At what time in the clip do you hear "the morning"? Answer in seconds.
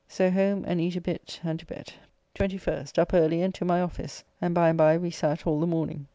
5.59-6.07